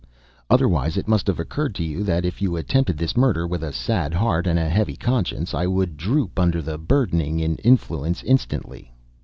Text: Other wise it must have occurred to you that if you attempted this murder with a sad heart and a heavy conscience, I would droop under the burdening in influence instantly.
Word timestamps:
Other 0.49 0.67
wise 0.67 0.97
it 0.97 1.07
must 1.07 1.27
have 1.27 1.39
occurred 1.39 1.75
to 1.75 1.83
you 1.83 2.03
that 2.05 2.25
if 2.25 2.41
you 2.41 2.55
attempted 2.55 2.97
this 2.97 3.15
murder 3.15 3.45
with 3.45 3.61
a 3.63 3.71
sad 3.71 4.15
heart 4.15 4.47
and 4.47 4.57
a 4.57 4.67
heavy 4.67 4.95
conscience, 4.95 5.53
I 5.53 5.67
would 5.67 5.95
droop 5.95 6.39
under 6.39 6.59
the 6.59 6.79
burdening 6.79 7.39
in 7.39 7.57
influence 7.57 8.23
instantly. 8.23 8.91